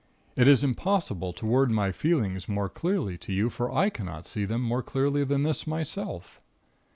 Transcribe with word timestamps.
It 0.35 0.47
is 0.47 0.63
impossible 0.63 1.31
to 1.33 1.45
word 1.45 1.69
my 1.69 1.91
feelings 1.91 2.49
more 2.49 2.69
clearly 2.69 3.19
to 3.19 3.31
you, 3.31 3.51
for 3.51 3.71
I 3.71 3.91
cannot 3.91 4.25
see 4.25 4.45
them 4.45 4.63
more 4.63 4.81
clearly 4.81 5.23
than 5.23 5.43
this, 5.43 5.67
myself. 5.67 6.41